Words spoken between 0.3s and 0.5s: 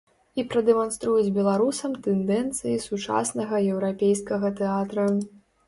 І